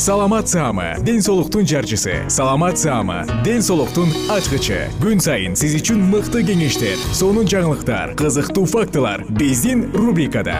[0.00, 2.24] саламат саама ден соолуктун жарчысы.
[2.30, 4.88] Саламат саама ден соолуктун ачкычы.
[4.96, 10.56] Күн сайын сиз үчүн мыкты кеңештер сонун жаңылыктар кызыктуу фактылар биздин рубрикада.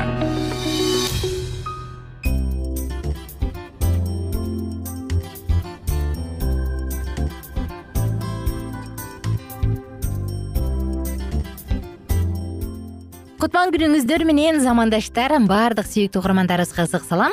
[13.40, 17.32] Кутман күнүңүздөр менен замандаштар баардык сүйүктүү угармандарыбызга ысык салам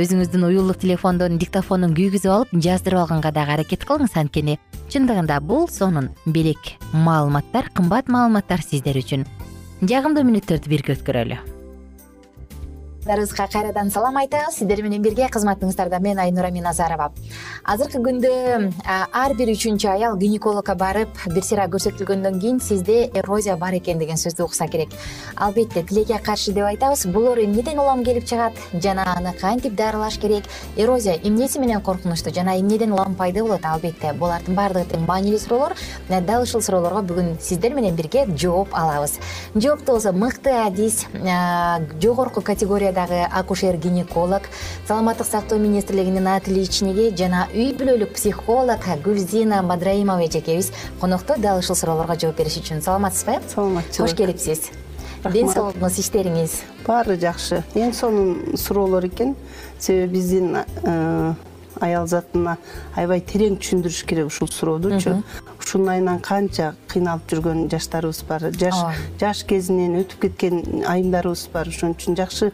[0.00, 4.56] өзүңүздүн уюлдук телефондун диктофонун күйгүзүп алып жаздырып алганга дагы аракет кылыңыз анткени
[4.88, 9.28] чындыгында бул сонун белек маалыматтар кымбат маалыматтар сиздер үчүн.
[9.84, 11.51] Жагымдуу мүнөттөрдү бирге өткөрөлү
[13.04, 17.12] кайрадан салам айтабыз сиздер менен бирге кызматыңыздарда мен айнура миназарова.
[17.64, 23.74] Азыркы күндө ар бир үчүнчү аял гинекологко барып бир сыйра көрсөтүлгөндөн кийин сизде эрозия бар
[23.74, 24.90] экен деген сөздү укса керек.
[25.36, 28.52] Албетте тилекке каршы деп айтабыз бул оору эмнеден улам келип чыгат?
[28.72, 30.44] Жана аны кантип дарылаш керек?
[30.76, 33.64] Эрозия эмнеси менен коркунучтуу жана эмнеден улам пайда болот?
[33.64, 35.74] Албетте булардын баардыгы тең маанилүү суроолор
[36.08, 39.18] дал ушул суроолорго бүгүн сиздер менен бирге жооп алабыз.
[39.54, 41.06] Жоопту болсо мыкты адис
[42.00, 44.42] жогорку категория акушер гинеколог
[44.88, 52.18] саламаттык сактоо министрлигинин отличниги жана үй бүлөлүк психолог гүлзина бадраимова эжекебиз конокто дал ушул суроолорго
[52.18, 52.82] жооп бериш үчүн.
[52.82, 54.10] Саламатсызбы саламатчылык.
[54.10, 54.70] Кош келипсиз.
[55.30, 56.58] Ден соолугуңуз иштериңиз?
[56.86, 57.62] Баары жакшы.
[57.78, 59.36] Эң сонун суроолор экен.
[59.78, 61.34] Себеби биздин э,
[61.80, 62.56] аял затына
[62.96, 65.22] аябай терең түшүндүрүш керек ушул суроодучу
[65.62, 68.48] ушунун айынан канча кыйналып жүргөн жаштарыбыз бар.
[68.58, 71.68] Жаш жаш кезинен өтүп кеткен айымдарыбыз бар.
[71.68, 72.50] Ошон үчүн жакшы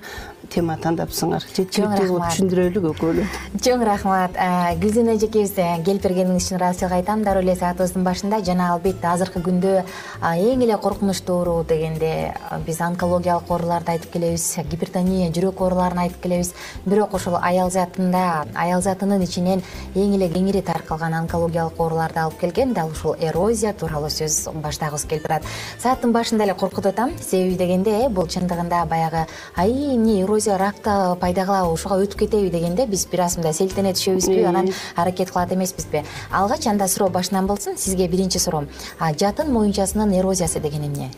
[0.52, 1.44] тема тандапсыңар.
[1.56, 3.26] Жеткиликтүү кылып түшүндүрөлүк экөөлөө
[3.64, 4.36] чоң рахмат.
[4.80, 5.54] Гүлзина эжекебиз
[5.84, 9.74] келип бергениңиз үчүн ыраазычылык айтам дароо эле саатыбыздын башында жана албетте азыркы күндө
[10.22, 12.32] эң эле коркунучтуу оору дегенде
[12.66, 16.54] биз онкологиялык ооруларды айтып келебиз гипертония жүрөк ооруларын айтып келебиз.
[16.86, 18.82] Бирок ошол аял затында аял
[19.22, 19.62] ичинен
[19.94, 25.26] эң эле кеңири таркалган онкологиялык ооруларды алып келген дал ушул эрозия тууралуу сөз баштагыбыз келип
[25.26, 25.42] турат.
[25.82, 27.12] Сааттын башында эле коркутуп атам.
[27.18, 29.26] Себеби дегенде э бул чындыгында баягы
[29.56, 34.44] аи эмне ракты пайда кылабы ушуга өтүп кетеби дегенде биз бир аз мындай селтене түшөбүзбү
[34.46, 36.04] анан аракет кылат эмеспизби.
[36.30, 38.68] Алгач анда суроо башынан болсун сизге биринчи суроом
[39.00, 41.10] жатын моюнчасынын эрозиясы деген эмне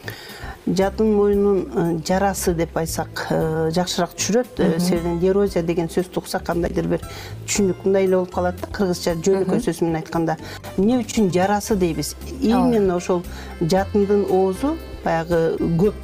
[0.66, 4.58] жатын моюнун э, жарасы деп айтсак э, жакшыраак түшүрөт.
[4.58, 7.06] Э, себеби эрозия деген сөздү уксак кандайдыр бир
[7.46, 8.68] түшүнүктүмүндай эле болуп калат да.
[8.76, 10.36] Кыргызча жөнөкөй сөз менен айтканда
[10.76, 11.76] эмне үчүн жарасы?
[11.80, 12.14] дейбиз.
[12.42, 13.22] Именно ошол
[13.60, 15.96] жатындын оозу баягы көп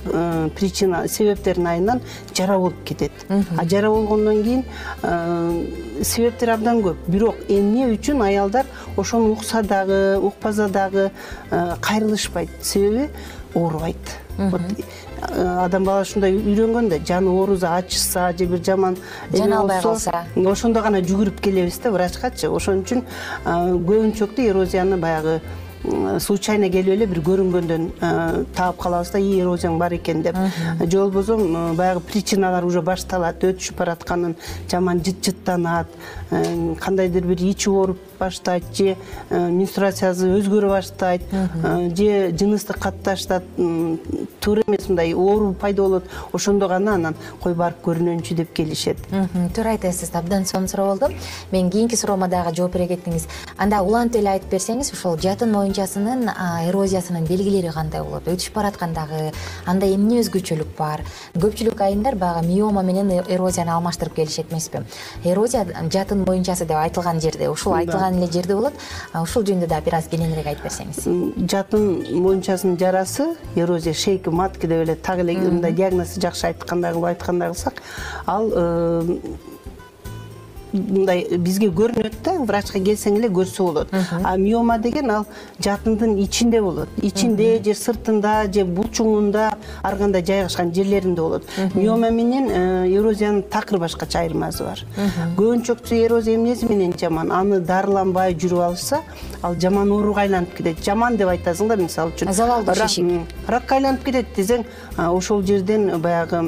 [0.56, 2.00] причина себептердин айынан
[2.34, 3.12] жара болуп кетет.
[3.28, 4.64] А жара болгондон кийин
[6.02, 6.96] себептер абдан көп.
[7.06, 8.64] Бирок эмне үчүн аялдар
[8.96, 11.10] ошону укса дагы укпаса дагы
[11.50, 12.48] кайрылышпайт?
[12.62, 13.10] Себеби
[13.54, 14.60] оорубайт вот
[15.36, 18.96] адам бала ушундай үйрөнгөн да жаны ооруса ачышса же бир жаман
[19.32, 20.24] жана албай калса.
[20.36, 22.48] ошондо гана жүгүрүп келебиз да врачкачы.
[22.48, 23.04] Ошон үчүн
[23.44, 25.40] көбүнчөктү эрозияны баягы
[26.20, 27.86] случайно келип эле бир көрүнгөндөн
[28.56, 30.36] таап калабыз да и эрозияң бар экен деп.
[30.80, 31.36] Же болбосо
[31.74, 34.36] баягы причиналар уже башталат өтүшүп баратканын
[34.70, 35.86] жаман жыт жыттанат
[36.80, 38.96] кандайдыр бир ичи ооруп баштайт же
[39.30, 41.22] менструациясы өзгөрө баштайт
[41.96, 43.44] же жыныстык катташат
[44.40, 48.98] туура эмес мындай оору пайда болот ошондо гана анан кой барып көрүнөйүнчү деп келишет.
[49.54, 51.14] Туура айтасыз абдан сонун суроо болду.
[51.52, 53.28] Мен кийинки суроомо дагы жооп бере кеттиңиз
[53.58, 58.26] анда улантып эле айтып берсеңиз ушул жатын эрозиясынын белгилери кандай болот?
[58.26, 59.32] Өтүшүп бараткандагы
[59.66, 61.02] анда эмне өзгөчөлүк бар?
[61.34, 64.82] Көпчүлүк айымдар баягы миома менен эрозияны алмаштырып келишет эмеспи.
[65.24, 68.74] Эрозия жатын моюнчасы деп айтылган жерде ушул айтылган эле жерде болот.
[69.14, 71.02] Ушул жөнүндө дагы бир аз кененирээк айтып берсеңиз.
[71.50, 71.86] Жатын
[72.22, 77.52] моюнчасынын жарасы эрозия шейки матки деп эле так эле мындай диагнозду жакшы айткандай кылып айткандай
[77.52, 77.82] кылсак
[78.26, 79.18] ал э,
[80.72, 83.92] мындай бизге көрүнөт да врачка келсең эле көрсө болот.
[84.22, 85.26] А миома деген ал
[85.62, 86.88] жатындын ичинде болот.
[87.02, 89.46] Ичинде же сыртында же булчуңунда
[89.82, 91.44] ар кандай жайгашкан жерлеринде болот.
[91.74, 94.82] Миома менен э, эрозиянын такыр башкача айырмасы бар.
[95.36, 97.32] Көбүнчөктү эрозия эмнеси менен жаман?
[97.32, 99.02] Аны дарыланбай жүрүп алышса
[99.42, 100.84] ал жаман ооруга айланып кетет.
[100.84, 102.32] Жаман деп айтасың да мисалы үчүн.
[102.32, 104.64] Залалдуу шишик ракка айланып кетет десең
[104.98, 106.42] ошол жерден баягы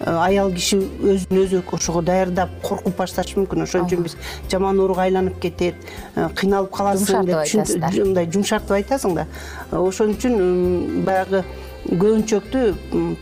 [0.00, 3.62] аял киши өзүн өзү ошого даярдап коркуп башташы мүмкүн.
[3.66, 4.16] Ошон үчүн биз
[4.50, 5.76] жаман ооруга айланып кетет
[6.14, 7.54] э, кыйналып каласың деп
[8.00, 9.28] мындай жумшартып айтасың да.
[9.70, 11.44] Э, ошон үчүн баягы
[11.86, 12.66] көбүнчөктү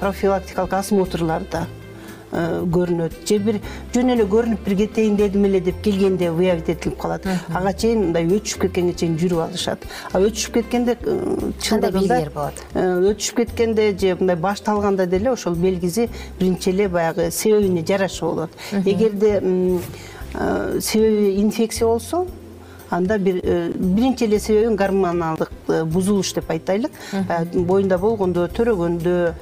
[0.01, 1.82] профилактикалык осмотрларда Э,
[2.33, 3.19] көрүнөт.
[3.29, 3.59] Же бир
[3.95, 7.27] жөн эле көрүнүп бир кетейин дедим эле деп келгенде выявить этилип калат.
[7.53, 9.87] Ага чейин мындай өтүшүп кеткенге чейин жүрүп алышат.
[10.13, 12.63] А өтүшүп кеткенде э, кандай белгилер болот?
[12.75, 16.09] э, өтүшүп кеткенде же мындай башталганда деле ошол белгиси
[16.39, 18.51] биринчи эле баягы себебине жараша болот.
[18.73, 19.41] Эгерде
[20.81, 22.27] себеби инфекция болсо
[22.93, 26.93] анда бир э, биринчи эле себеби гормоналдык э, бузулуш деп айтайлык.
[27.55, 29.35] Боюнда болгондо төрөгөндө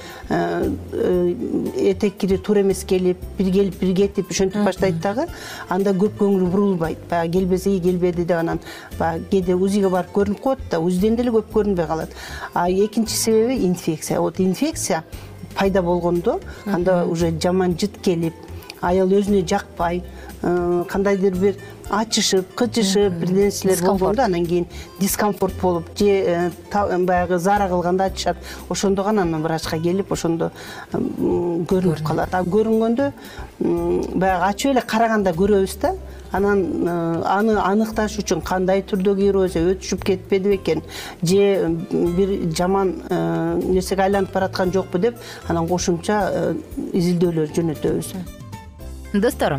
[1.81, 5.27] э, этек кири туура эмес келип бир келип бир кетип ошентип баштайт дагы
[5.69, 6.99] анда көп көңүл бурулбайт.
[7.11, 8.61] Баягы келбесе келбеди деп анан
[8.99, 12.11] баягы кээде узиге барып көрүнүп коет да узиден деле көп көрүнбөй калат.
[12.55, 14.21] А экинчи себеби инфекция.
[14.21, 15.05] Вот инфекция
[15.55, 18.35] пайда болгондо анда уже жаман жыт келип
[18.81, 20.03] аял өзүнө жакпай
[20.41, 21.57] кандайдыр бир
[21.91, 24.67] ачышып кычышып бир нерселер болгондо анан кийин
[25.01, 28.37] дискомфорт болуп же э, баягы заара кылганда ачышат
[28.69, 30.53] ошондо гана анан врачка келип ошондо
[30.93, 32.35] көрүнүп калат.
[32.35, 33.13] А көрүнгөндө
[34.15, 35.95] баягы ачып эле караганда көрөбүз да
[36.33, 40.83] анан э, аны аныкташ үчүн кандай түрдөгү эрозия өтүшүп кетпеди бекен
[41.23, 46.55] же бир жаман э, нерсеге айланып бараткан жокпу деп анан кошумча
[46.93, 48.15] изилдөөлөр жөнөтөбүз.
[49.13, 49.59] Достор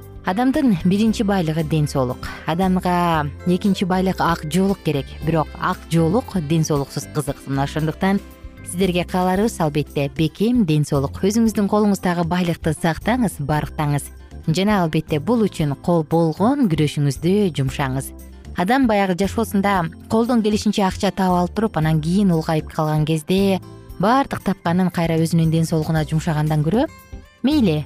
[0.25, 2.27] адамдын биринчи байлыгы ден соолук.
[2.45, 5.05] Адамга экинчи байлык ак жоолук керек.
[5.25, 8.19] Бирок ак жоолук ден соолуксуз кызык мына ошондуктан
[8.65, 14.11] сиздерге кааларыбыз албетте бекем ден соолук өзүңүздүн колуңуздагы байлыкты сактаңыз барктаңыз
[14.47, 18.11] жана албетте бул үчүн кол болгон күрөшүңүздү жумшаңыз.
[18.57, 23.59] Адам баягы жашоосунда колдон келишинче акча таап алып туруп анан кийин улгайып калган кезде
[23.99, 26.87] баардык тапканын кайра өзүнүн ден соолугуна жумшагандан көрө
[27.43, 27.85] мейли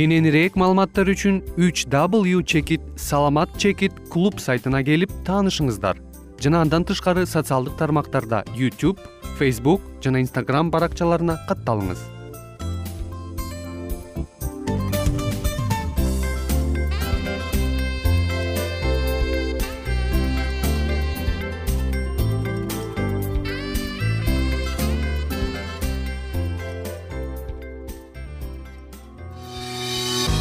[0.00, 6.00] кененирээк маалыматтар үчүн үч w чекит саламат чекит клуб сайтына келип таанышыңыздар.
[6.40, 8.96] Жана андан тышкары социалдык тармактарда youtube
[9.36, 12.19] facebook жана instagram баракчаларына катталыңыз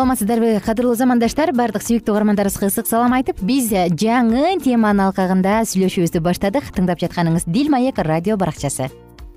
[0.00, 3.68] саламатсыздарбы кадырлуу замандаштар баардык сүйүктүү угармандарыбызга ысык салам айтып биз
[4.00, 6.72] жаңы теманын алкагында сүйлөшүүбүздү баштадык.
[6.72, 8.88] Тыңдап жатканыңыз дил маек радио баракчасы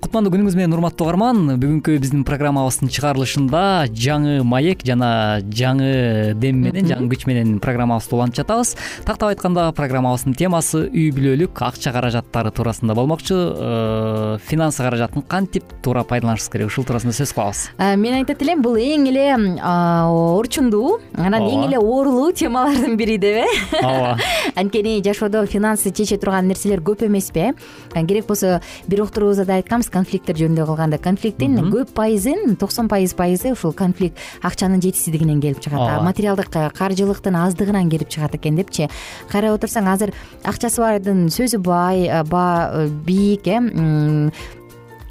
[0.04, 1.38] кутмандуу күнүңүз менен урматтуу угарман.
[1.56, 8.42] Бүгүнкү биздин программабыздын чыгарылышында жаңы маек жана жаңы дем менен жаңы күч менен программабызды улантып
[8.42, 8.74] жатабыз.
[9.08, 13.38] Тактап айтканда программабыздын темасы үй бүлөлүк акча каражаттары туурасында болмокчу.
[13.38, 16.68] Э, финансы каражатын кантип туура пайдаланышыбыз керек?
[16.68, 17.64] Ушул туурасында сөз кылабыз.
[17.96, 19.30] Мен айтат элем бул эң эле
[19.64, 23.80] орчундуу анан эң эле оорулуу темалардын бири деп э?
[23.80, 24.18] Ооба.
[24.60, 27.54] Анткени жашоодо финансы чече турган нерселер көп эмеспи
[27.94, 33.14] э керек болсо бир уктуруубузда да айтканбыз конфликттер жөнүндө кылганда конфликттин көп пайызын токсон пайыз
[33.18, 36.02] пайызы ушул конфликт акчанын жетишсиздигинен келип чыгат.
[36.04, 38.90] Материалдык э, каржылыктын аздыгынан келип чыгат экен депчи.
[39.30, 44.30] Карап отурсаң азыр акчасы бардын сөзү бай э, э, бийик э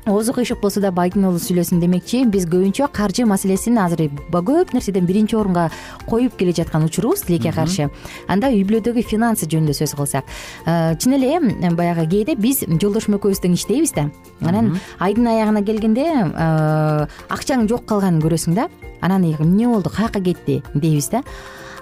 [0.06, 2.24] м, озу кыйшык болсо да байдын уулу сүйлөсүн демекчи.
[2.26, 5.70] Биз көбүнчө каржы маселесин азыр көп нерседен биринчи орунга
[6.08, 7.90] коюп келе жаткан учурубуз тилекке каршы.
[8.28, 10.26] Анда үй бүлөдөгү финансы жөнүндө сөз кылсак.
[10.66, 11.40] Э, чын эле
[11.72, 14.10] баягы кээде биз жолдошум экөөбүз тең иштейбиз да.
[14.42, 18.70] Анан айдын аягына келгенде э, акчаң жок калганын көрөсүң да.
[19.02, 21.24] Анан эмне болду каяка кетти дейбиз да.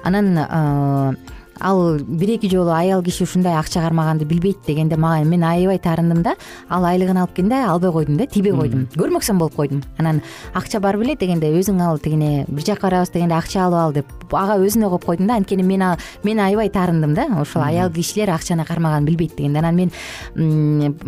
[0.04, 1.16] Анан э,
[1.62, 6.24] ал бир эки жолу аял киши ушундай акча кармаганды билбейт дегенде мага мен аябай таарындым
[6.24, 6.36] да.
[6.70, 8.88] Ал айлыгын алып келдим да албай койдум да тийбей койдум.
[8.96, 9.84] Көрмөксөм болуп койдум.
[9.98, 10.22] Анан
[10.54, 14.06] акча бар беле дегенде өзүң ал тигине бир жака барабыз дегенде акча алып ал деп
[14.32, 15.36] ага өзүнө коюп койдум да.
[15.36, 15.84] Анткени мен
[16.24, 17.28] мен аябай таарындым да.
[17.42, 19.60] Ошол аял кишилер акчаны кармаганын билбейт дегенде.
[19.60, 19.92] Анан мен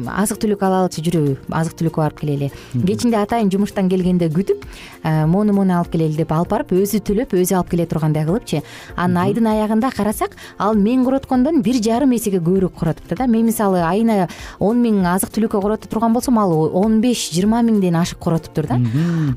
[0.07, 2.51] азык түлүк алалычы жүрү азык түлүккө барып келели.
[2.73, 4.65] Кечинде атайын жумуштан келгенде күтүп
[5.03, 8.61] э, моуну моуну алып келели деп алып барып өзү төлөп өзү алып келе тургандай кылыпчы
[8.95, 13.27] анан айдын аягында карасак ал мен короткондон бир жарым эсеге көбүрөөк коротуптур да.
[13.27, 14.27] Мен мисалы айына
[14.59, 18.79] он миң азык түлүккө корото турган болсом ал он беш жыйырма миңден ашык коротуптур да.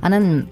[0.02, 0.46] Анан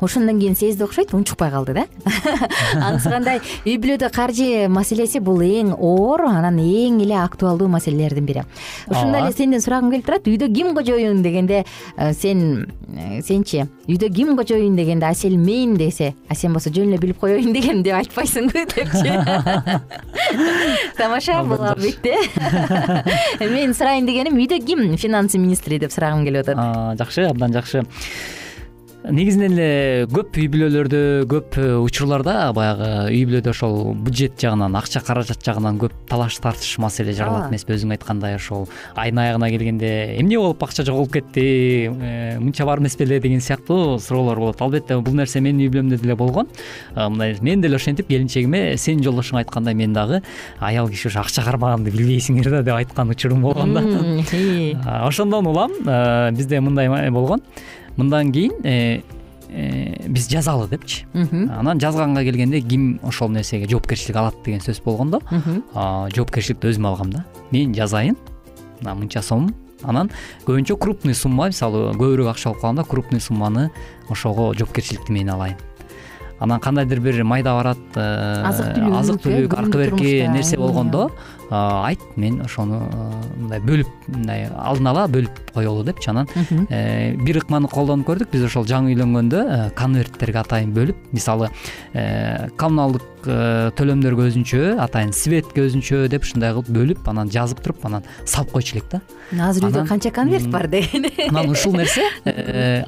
[0.00, 1.86] ошондон кийин сезди окшойт унчукпай калды да.
[2.74, 8.44] Анысы кандай үй бүлөдө каржы маселеси бул эң оор анан эң эле актуалдуу маселелердин бири.
[8.86, 11.64] Ушунда эле сенден сурагым келип турат үйдө ким кожоюн дегенде
[11.96, 16.94] э, сен э, сенчи үйдө ким кожоюн дегенде асель мен десе а сен болсо жөн
[16.94, 19.10] эле билип коеюн дегем деп айтпайсыңбы депчи.
[20.98, 22.16] Тамаша бул албетте
[23.40, 24.80] мен сурайын дегеним үйдө ким?
[24.96, 27.84] финансы министри деп сурагым келип атат жакшы абдан жакшы
[29.08, 35.00] негизинен эле көп үй бүлөлөрдө көп э, учурларда баягы үй бүлөдө ошол бюджет жагынан акча
[35.04, 38.66] каражат жагынан көп талаш тартыш маселе жаралат эмеспи өзүң айткандай ошол
[39.00, 41.46] айдын аягына келгенде эмне болуп акча жоголуп кетти
[41.88, 44.60] э, мынча бар эмес беле деген сыяктуу суроолор болот.
[44.60, 46.48] Албетте бул нерсе менин үй бүлөмдө деле болгон.
[46.94, 50.20] Мындай мен деле ошентип келинчегиме сенин жолдошуң айткандай мен дагы
[50.60, 55.04] аял киши ушу акча кармаганды билбейсиңер да деп айткан учурум болгон да.
[55.06, 55.72] Ошондон улам
[56.36, 57.40] бизде мындай болгон
[58.00, 59.02] мындан кийин э,
[59.48, 61.06] э, биз жазалы депчи.
[61.14, 65.20] Анан жазганга келгенде ким ошол нерсеге жоопкерчилик алат деген сөз болгондо
[66.16, 67.24] жоопкерчиликти өзүм алгам да.
[67.50, 68.16] Мен жазайын
[68.80, 69.52] мына мынча сом.
[69.82, 70.10] Анан
[70.44, 73.70] көбүнчө крупный сумма мисалы көбүрөөк акча болуп калганда крупный сумманы
[74.08, 75.56] ошого жоопкерчиликти мен алайын
[76.40, 80.60] анан кандайдыр бир майда барат э, азык түлүк азык түлүк э, аркы берки нерсе э,
[80.60, 81.10] болгондо
[81.50, 82.80] айт мен ошону
[83.36, 86.28] мындай бөлүп мындай алдын ала бөлүп коелу депчи анан
[86.70, 88.30] бир ыкманы колдонуп көрдүк.
[88.32, 91.50] Биз ошол жаңы үйлөнгөндө конверттерге атайын бөлүп мисалы
[91.92, 98.52] коммуналдык төлөмдөргө өзүнчө атайын светке өзүнчө деп ушундай кылып бөлүп анан жазып туруп анан салып
[98.54, 99.00] койчу элек да
[99.48, 102.04] азыр үйдө канча конверт бар деген анан ушул нерсе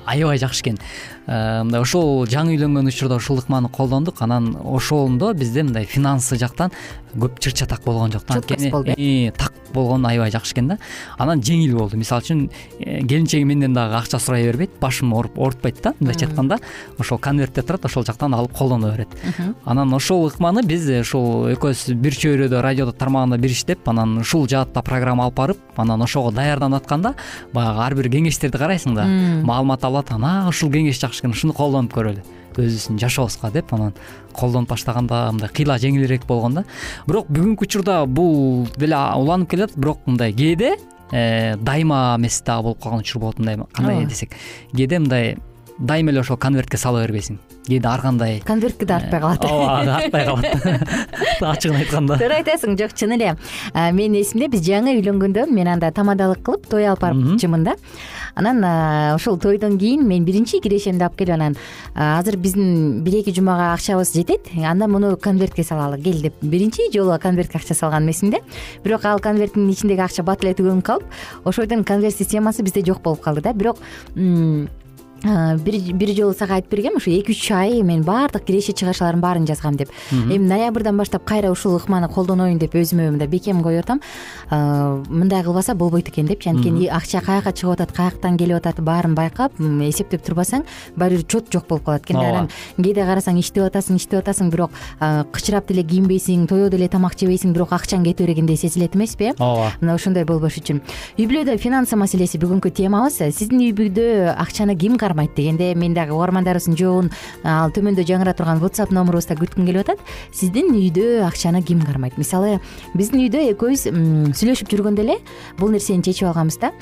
[0.07, 0.79] аябай жакшы экен.
[1.27, 6.73] Мындай ошол жаңы үйлөнгөн учурда ушул ыкманы колдондук анан ошондо бизде мындай финансы жактан
[7.17, 8.41] көп чыр чатак болгон жок да.
[8.71, 10.79] Болду, э, так болгон аябай жакшы экен да.
[11.19, 11.97] Анан жеңил болду.
[11.97, 16.59] Мисалы үчүн э, келинчегим менден дагы акча сурай бербейт башым оорутпайт да мындайча айтканда
[16.99, 19.09] ошол конвертте турат ошол жактан алып колдоно берет.
[19.65, 24.83] Анан ошол ыкманы биз ушул экөөбүз бир чөйрөдө радиодо тармагында бир иштеп анан ушул жаатта
[24.83, 27.15] программа алып барып анан ошого даярданып атканда
[27.53, 29.07] баягы ар бир кеңештерди карайсың да.
[29.45, 32.23] Маалымат алып атып анан ушул кеңеш жакшы экен ушуну колдонуп көрөлү
[32.59, 33.95] өзүбүздүн жашообузга деп анан
[34.33, 36.65] колдонуп баштаганда мындай кыйла жеңилирээк болгон да.
[37.07, 40.75] Бирок бүгүнкү учурда бул деле уланып келатат бирок мындай кээде
[41.13, 44.37] э, дайыма эмес дагы болуп калган учур болот мындай кандай десек.
[44.75, 45.37] Кээде мындай
[45.79, 48.41] дайыма эле ошол конвертке сала бербейсиң кээде ар кандай?
[48.47, 49.45] Конвертке да артпай калат.
[49.45, 50.45] Ооба артпай калат.
[51.41, 52.19] Ачыгын айтканда.
[52.19, 53.37] Туура айтасың жок чын эле.
[53.75, 57.77] Менин эсимде биз жаңы үйлөнгөндө мен анда тамадалык кылып той алып барыпчымын да.
[58.35, 58.65] Анан
[59.15, 61.57] ошол тойдон кийин мен биринчи кирешемди алып келип анан
[61.95, 64.49] азыр биздин бир эки жумага акчабыз жетет.
[64.57, 68.41] Анда муну конвертке салалы кел деп биринчи жолу конвертке акча салганым эсимде.
[68.85, 71.05] Бирок ал конверттин ичиндеги акча бат эле түгөнүп калып
[71.45, 73.53] ошойдон конверт системасы бизде жок болуп калды да.
[73.53, 73.79] Бирок
[75.23, 79.47] бир бир жолу сага айтып бергем ушу эки үч ай мен баардык киреше чыгашалардын баарын
[79.47, 79.91] жазгам деп.
[80.11, 84.01] Эми ноябрдан баштап кайра ушул ыкманы колдоноюн деп өзүмө мындай бекем коюп атам
[84.51, 86.49] а, мындай кылбаса болбойт экен депчи.
[86.51, 90.65] Анткени акча каяка чыгып атат каяктан келип атат баарын байкап эсептеп турбасаң
[90.97, 94.51] баары бир чот жок болуп калат экен да анан кээде карасаң иштеп атасың иштеп атасың
[94.51, 99.31] бирок а, кычырап деле кийинбейсиң тоедо деле тамак жебейсиң бирок акчаң кете бергендей сезилет эмеспи
[99.31, 99.73] э ооба.
[99.81, 100.83] Мына ошондой болбош үчүн.
[101.19, 103.21] Үй бүлөдө финансы маселеси бүгүнкү темабыз.
[103.37, 104.97] Сиздин үй бүдө акчаны ким
[105.37, 107.11] дегенде мен дагы угармандарыбыздын жообун
[107.45, 110.01] ал төмөндө жаңыра турган whatsapp номурубузда күткүм келип атат.
[110.33, 112.19] Сиздин үйдө акчаны ким кармайт?
[112.19, 112.61] Мисалы
[112.95, 113.87] биздин үйдө экөөбүз
[114.39, 115.19] сүйлөшүп жүргөндө эле
[115.59, 116.73] бул нерсени чечип алганбыз да.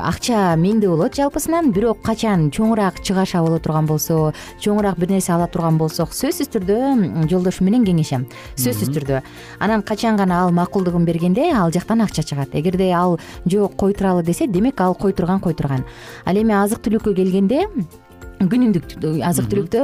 [0.00, 5.48] Акча менде болот жалпысынан бирок качан чоңураак чыгаша боло турган болсо чоңураак бир нерсе ала
[5.48, 8.26] турган болсок сөзсүз түрдө жолдошум менен кеңешем.
[8.56, 9.22] Сөзсүз түрдө.
[9.60, 12.54] Анан качан гана ал макулдугун бергенде ал жактан акча чыгат.
[12.54, 15.84] Эгерде ал жок кой туралы десе демек ал кой турган кой турган
[16.24, 17.66] ал эми азык түлүккө келгенде
[18.40, 18.94] күнүмдүк
[19.26, 19.82] азык түлүктө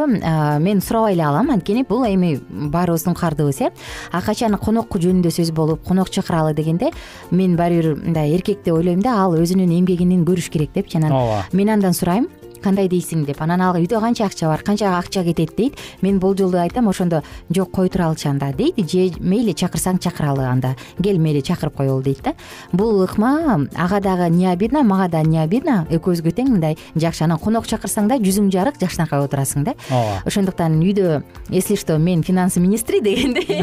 [0.64, 1.50] мен сурабай эле алам.
[1.52, 3.70] Анткени бул эми баарыбыздын кардыбыз э.
[4.12, 6.90] А качан конок жөнүндө сөз болуп конок чакыралы дегенде
[7.30, 11.12] мен баары бир мындай эркек деп ойлойм да ал өзүнүн эмгегинин көрүш керек депчи анан
[11.12, 11.44] ооба.
[11.52, 12.30] Мен андан сурайм
[12.66, 13.38] кандай дейсиң деп.
[13.44, 15.78] Анан ал үйдө канча акча бар канча акча кетет дейт.
[16.02, 18.78] Мен болжолдуу айтам ошондо жок кой туралычы анда дейт.
[18.90, 22.34] Же мейли чакырсаң чакыралы анда кел мейли чакырып коелу дейт да.
[22.72, 25.86] Бул ыкма ага дагы не обидно мага да не обидно.
[25.90, 29.76] Экөөбүзгө тең мындай жакшы анан конок чакырсаң да жүзүң жарык жакшынакай отурасың да.
[29.90, 30.22] Ооба.
[30.26, 33.62] Ошондуктан үйдө если что мен финансы министри дегендей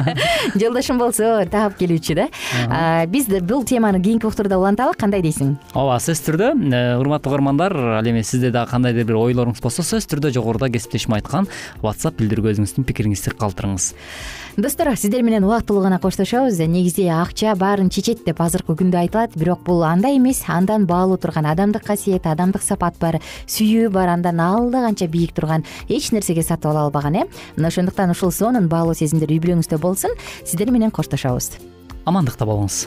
[0.60, 2.28] жолдошум болсо таап келүүчү да.
[3.06, 5.54] Биз бул теманы кийинки уктурда уланталы кандай дейсиң?
[5.74, 10.08] Ооба сөзсүз түрдө э, урматтуу угармандар ал эми сизде дагы кандайдыр бир ойлоруңуз болсо сөзсүз
[10.08, 11.48] түрдө жогоруда кесиптешим айткан
[11.82, 13.90] whatsapp билдирүүгө өзүңүздүн пикириңизди калтырыңыз.
[14.56, 16.56] Достор сиздер менен убактылуу гана коштошобуз.
[16.58, 19.36] Негизи акча баарын чечет деп азыркы күндө айтылат.
[19.36, 20.42] Бирок бул андай эмес.
[20.48, 25.64] Андан баалуу турган адамдык касиет адамдык сапат бар сүйүү бар андан алда канча бийик турган
[25.88, 27.26] эч нерсеге сатып ала албаган э?
[27.56, 30.16] Мына ошондуктан ушул сонун баалуу сезимдер үй бүлөңүздө болсун.
[30.44, 31.58] Сиздер менен коштошобуз.
[32.08, 32.86] Амандыкта болуңуз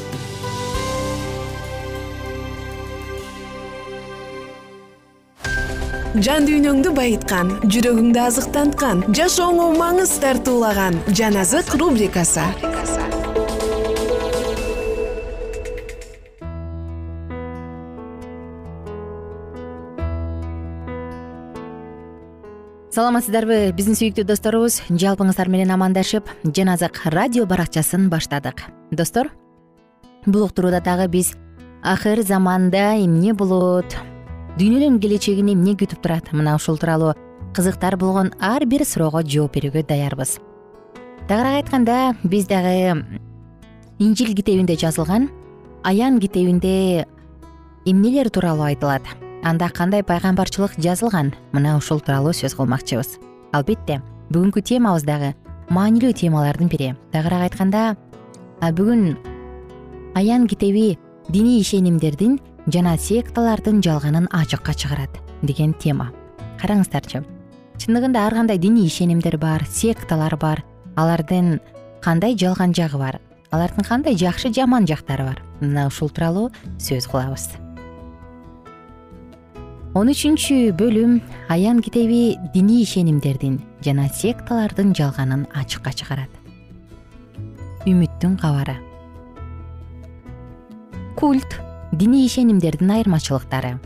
[6.19, 12.43] Жан дүйнөңдү байыткан жүрөгүңдү азыктанткан жашооңо маңыз тартуулаган жан азык рубрикасы.
[22.91, 24.81] Саламатсыздарбы биздин сүйүктүү досторубуз.
[24.91, 28.67] Жалпыңыздар менен амандашып жан азык радио баракчасын баштадык.
[28.91, 29.31] Достор
[30.25, 31.37] бул уктурууда дагы биз
[31.81, 33.95] акыр заманда эмне болот
[34.59, 36.31] дүйнөнүн келечегин эмне күтүп турат?
[36.35, 37.13] Мына ушул тууралуу
[37.55, 40.39] кызыктар болгон ар бир суроого жооп берүүгө даярбыз.
[41.29, 43.05] Тагыраак айтканда биз дагы
[43.99, 45.29] инжил китебинде жазылган
[45.83, 47.05] аян китебинде
[47.85, 49.03] эмнелер тууралуу айтылат?
[49.43, 51.33] Анда кандай пайгамбарчылык жазылган?
[51.53, 53.19] Мына ушул тууралуу сөз кылмакчыбыз.
[53.53, 55.33] Албетте бүгүнкү темабыз дагы
[55.69, 56.93] маанилүү темалардын бири.
[57.15, 57.95] Тагыраак айтканда
[58.61, 59.15] бүгүн
[60.15, 60.97] аян китеби
[61.29, 66.11] диний ишенимдердин жана секталардын жалганын ачыкка чыгарат деген тема.
[66.61, 67.23] Караңыздарчы
[67.81, 70.63] чындыгында ар кандай диний ишенимдер бар секталар бар
[70.95, 71.59] алардын
[72.01, 73.19] кандай жалган жагы бар
[73.51, 75.41] алардын кандай жакшы жаман жактары бар?
[75.59, 77.49] Мына ушул тууралуу сөз кылабыз.
[79.93, 81.17] Он үчүнчү бөлүм
[81.51, 86.29] аян китеби диний ишенимдердин жана секталардын жалганын ачыкка чыгарат.
[87.89, 88.77] Үмүттүн кабары.
[91.19, 91.59] Культ
[91.91, 93.79] диний ишенимдердин айырмачылыктары.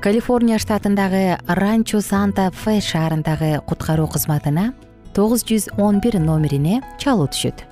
[0.00, 4.72] Калифорния штатындагы ранчо санта фе шаарындагы куткаруу кызматына
[5.12, 7.64] тогуз жүз он бир номерине чалуу түшөт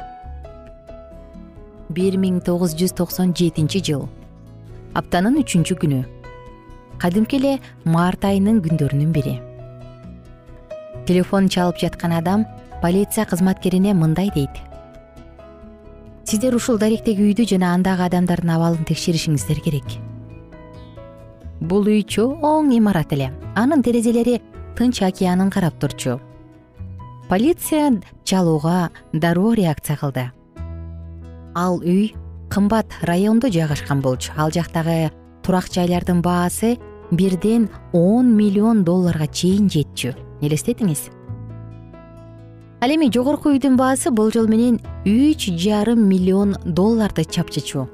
[1.95, 4.09] бир миң тогуз жүз токсон жетинчи жыл
[4.99, 6.03] аптанын үчүнчү күнү
[6.99, 7.53] кадимки эле
[7.85, 9.37] март айынын күндөрүнүн бири.
[11.07, 12.43] Телефон чалып жаткан адам
[12.83, 14.66] полиция кызматкерине мындай дейт
[16.27, 19.87] сиздер ушул даректеги үйдү жана андагы адамдардын абалын текшеришиңиздер керек.
[21.61, 23.31] Бул үй чоң имарат эле.
[23.55, 24.41] Анын терезелери
[24.77, 26.19] тынч океанын карап турчу.
[27.29, 30.33] Полиция чалууга дароо реакция кылды.
[31.55, 32.13] Ал үй
[32.51, 34.33] кымбат райондо жайгашкан болчу.
[34.37, 35.13] Ал жактагы
[35.43, 36.77] турак жайлардын баасы
[37.13, 40.17] бирден он миллион долларга чейин жетчү.
[40.43, 41.11] Элестетиңиз
[42.81, 47.89] ал эми жогорку үйдүн баасы болжол менен үч жарым миллион долларды чапчычу.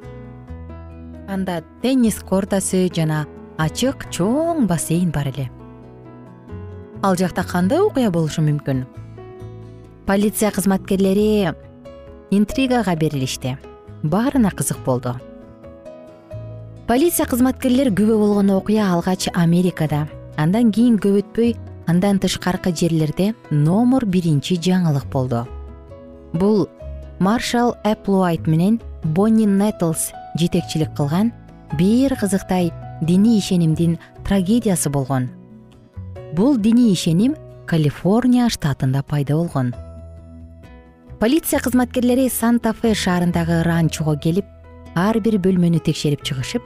[1.29, 3.27] Анда теннис кортасы жана
[3.59, 5.51] ачык чоң бассейн бар эле.
[7.03, 8.85] Ал жакта кандай окуя болушу мүмкүн?
[10.07, 11.55] Полиция кызматкерлери
[12.31, 13.57] интригага берилишти
[14.03, 15.14] баарына кызык болду.
[16.88, 20.09] Полиция кызматкерлер күбө болгон окуя алгач америкада.
[20.37, 21.55] Андан кийин көп өтпөй
[21.93, 25.45] андан тышкаркы жерлерде номер биринчи жаңылык болду.
[26.33, 26.69] Бул
[27.21, 31.33] маршал эплуайт менен бонни нетлс жетекчилик кылган
[31.77, 35.29] бир кызыктай диний ишенимдин трагедиясы болгон.
[36.33, 39.75] Бул диний ишеним калифорния штатында пайда болгон.
[41.21, 44.47] Полиция кызматкерлери санта фе шаарындагы ранчого келип
[44.97, 46.63] ар бир бөлмөнү текшерип чыгышып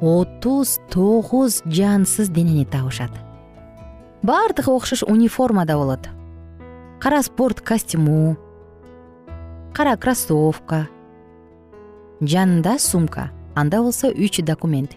[0.00, 3.10] отуз тогуз жансыз денени табышат
[4.22, 6.08] баардыгы окшош униформада болот.
[7.00, 8.36] Кара спорт костюму
[9.78, 10.88] кара кроссовка
[12.20, 14.96] жанында сумка анда болсо үч документ.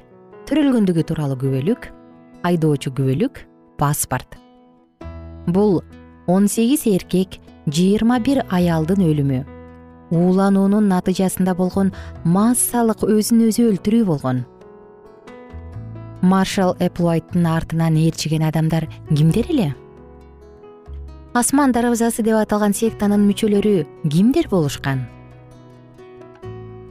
[0.50, 1.86] Төрөлгөндүгү тууралуу күбөлүк
[2.42, 3.44] айдоочу күбөлүк
[3.78, 4.40] паспорт.
[5.46, 5.84] Бул
[6.26, 9.44] он сегиз эркек жыйырма бир аялдын өлүмү.
[10.12, 11.94] Уулануунун натыйжасында болгон
[12.26, 14.42] массалык өзүн өзү өлтүрүү болгон
[16.22, 19.76] маршал эплуайттын артынан ээрчиген адамдар кимдер эле?
[21.34, 25.08] Асман дарбазасы деп аталган сектанын мүчөлөрү кимдер болушкан?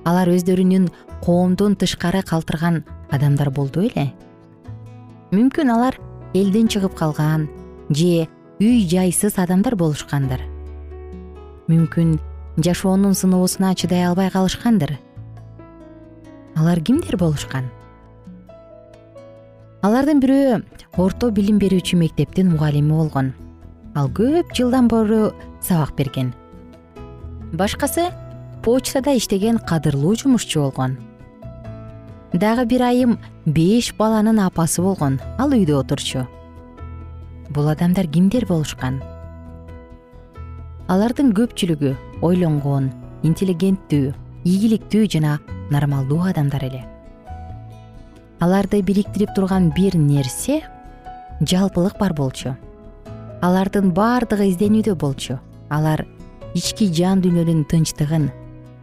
[0.04, 0.88] Алар өздөрүнүн
[1.22, 4.10] коомдон тышкары калтырган адамдар болду беле
[5.30, 5.94] мүмкүн алар
[6.34, 7.46] элден чыгып калган
[7.94, 8.26] же
[8.58, 10.42] үй жайсыз адамдар болушкандыр.
[11.70, 12.16] Мүмкүн
[12.58, 14.96] жашоонун сыноосуна чыдай албай калышкандыр.
[16.56, 17.70] Алар кимдер болушкан
[19.80, 20.56] алардын бирөө
[21.00, 23.30] орто билим берүүчү мектептин мугалими болгон.
[23.96, 25.30] Ал көп жылдан бору
[25.64, 26.34] сабак берген.
[27.56, 28.10] Башкасы
[28.62, 30.98] почтада иштеген кадырлуу жумушчу болгон.
[32.32, 33.16] Дагы бир айым
[33.46, 36.26] беш баланын апасы болгон ал үйдө отурчу.
[37.48, 39.00] Бул адамдар кимдер болушкан?
[40.92, 42.92] Алардын көпчүлүгү ойлонгон
[43.24, 44.12] интеллигенттүү
[44.44, 45.38] ийгиликтүү жана
[45.72, 46.89] нормалдуу адамдар эле
[48.40, 50.62] аларды бириктирип турган бир нерсе
[51.40, 52.54] жалпылык бар болчу.
[53.44, 55.38] Алардын баардыгы изденүүдө болчу.
[55.68, 56.06] Алар
[56.56, 58.30] ички жан дүйнөнүн тынчтыгын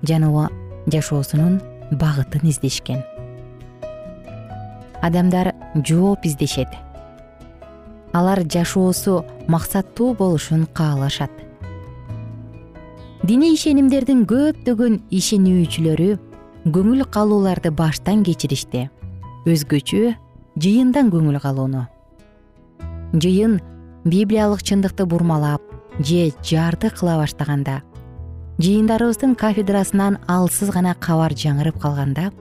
[0.05, 0.49] жана
[0.93, 1.59] жашоосунун
[1.91, 3.01] багытын издешкен.
[5.01, 6.69] Адамдар жооп издешет.
[8.13, 11.31] Алар жашоосу максаттуу болушун каалашат.
[13.23, 16.13] Диний ишенимдердин көптөгөн ишенүүчүлөрү
[16.71, 18.87] көңүл калууларды баштан кечиришти
[19.47, 20.15] өзгөчө
[20.59, 21.85] жыйындан көңүл калууну
[23.13, 23.59] жыйын
[24.03, 25.61] библиялык чындыкты бурмалап
[25.99, 27.81] же жарды кыла баштаганда
[28.59, 32.31] жыйындарыбыздын кафедрасынан алсыз гана кабар жаңырып калганда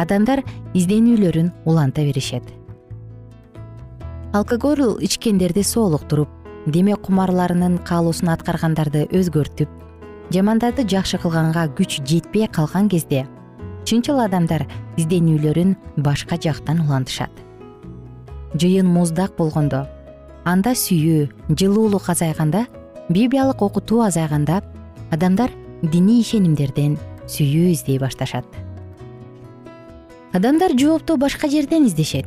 [0.00, 0.42] адамдар
[0.74, 2.44] изденүүлөрүн уланта беришет.
[4.32, 6.28] Алкоголь ичкендерди соолуктуруп
[6.66, 9.68] демек кумарларынын каалоосун аткаргандарды өзгөртүп
[10.32, 13.26] жамандарды жакшы кылганга күч жетпей калган кезде
[13.84, 14.66] чынчыл адамдар
[14.96, 17.30] изденүүлөрүн башка жактан улантышат.
[18.54, 19.86] Жыйын муздак болгондо
[20.44, 22.66] анда сүйүү жылуулук азайганда
[23.08, 24.62] библиялык окутуу азайганда
[25.10, 25.50] адамдар
[25.82, 28.44] диний ишенимдерден сүйүү издей башташат.
[30.32, 32.26] Адамдар жоопту башка жерден издешет.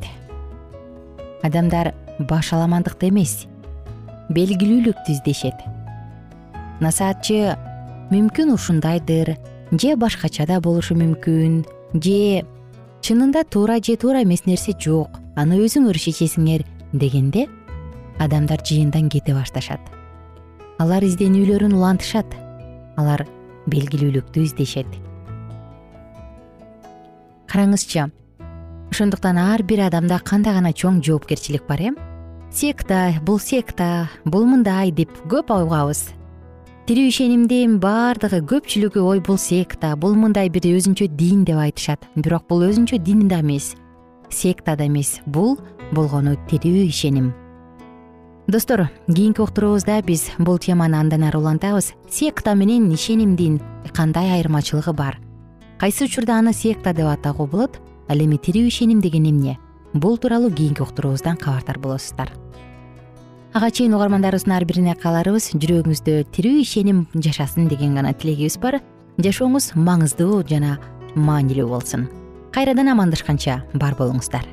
[1.43, 3.45] Адамдар башаламандыкты эмес
[4.29, 5.55] белгилүүлүктү издешет.
[6.79, 7.55] Насаатчы
[8.11, 9.35] мүмкүн ушундайдыр
[9.79, 11.63] же башкача да болушу мүмкүн
[12.03, 12.45] же
[13.01, 17.47] чынында туура же туура эмес нерсе жок аны өзүңөр чечесиңер дегенде
[18.19, 19.81] адамдар жыйындан кете башташат.
[20.79, 22.36] Алар изденүүлөрүн улантышат
[22.97, 23.25] алар
[23.69, 24.89] белгилүүлүктү издешет.
[27.49, 28.09] Караңызчы
[28.93, 31.93] ошондуктан ар бир адамда кандай гана чоң жоопкерчилик бар э?
[32.53, 36.12] Секта бул секта бул мындай деп көп угабыз
[36.84, 42.04] тирүү ишенимдин баардыгы көпчүлүгү ой бул секта бул мындай бир өзүнчө дин деп айтышат.
[42.17, 43.69] Бирок бул өзүнчө дин да эмес
[44.28, 45.22] секта да эмес.
[45.26, 45.56] Бул
[45.93, 47.32] болгону тирүү ишеним
[48.48, 51.93] достор кийинки уктуруубузда биз бул теманы андан ары улантабыз.
[52.10, 53.62] Секта менен ишенимдин
[53.93, 55.19] кандай айырмачылыгы бар?
[55.80, 57.80] Кайсы учурда аны секта деп атоого болот?
[58.10, 59.58] Ал эми тирүү ишеним деген эмне?
[59.93, 62.42] Бул тууралуу кийинки уктуруубуздан кабардар болосуздар
[63.53, 68.79] ага чейин угармандарыбыздын ар бирине кааларыбыз жүрөгүңүздө тирүү ишеним жашасын деген гана тилегибиз бар.
[69.21, 70.79] Жашооңуз маңыздуу жана
[71.13, 72.07] маанилүү болсун.
[72.49, 74.49] Кайрадан амандашканча бар болуңуздар.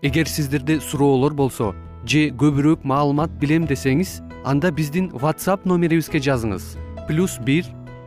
[0.00, 1.74] Эгер сиздерде суроолор болсо
[2.06, 6.78] же көбүрөөк маалымат билем десеңиз анда биздин whatsapp номерибизге жазыңыз.
[7.08, 7.68] Плюс бир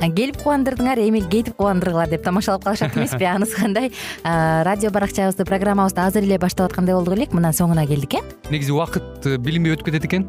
[0.00, 3.24] келип кубандырдыңар эми кетип кубандыргыла деп тамашалап калышат эмеспи?
[3.36, 3.92] Анысы кандай?
[4.24, 7.32] Радио баракчабызды программабызды азыр эле баштап аткандай болдук элек.
[7.32, 8.24] Мына соңуна келдик э?
[8.50, 10.28] Негизи убакыт э, билинбей өтүп кетет экен